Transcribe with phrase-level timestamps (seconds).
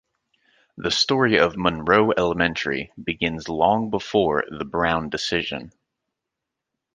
[0.77, 5.73] The story of Monroe Elementary begins long before the "Brown" decision.